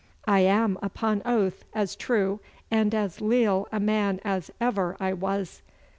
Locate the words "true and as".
1.95-3.21